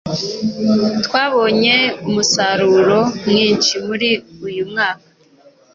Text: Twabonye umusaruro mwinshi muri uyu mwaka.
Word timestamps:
Twabonye 1.05 1.75
umusaruro 2.07 2.97
mwinshi 3.27 3.73
muri 3.87 4.09
uyu 4.47 4.63
mwaka. 4.71 5.07